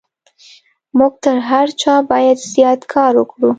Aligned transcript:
موږ 0.97 1.13
تر 1.25 1.37
هر 1.49 1.67
چا 1.81 1.93
بايد 2.09 2.37
زيات 2.53 2.81
کار 2.93 3.13
وکړو. 3.17 3.49